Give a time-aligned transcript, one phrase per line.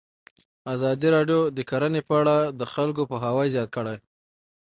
[0.73, 3.97] ازادي راډیو د کرهنه په اړه د خلکو پوهاوی زیات کړی.